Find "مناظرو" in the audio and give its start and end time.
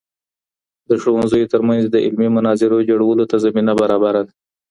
2.37-2.85